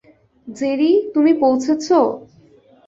[0.47, 1.85] Jerry, তুমি পৌঁছেছ?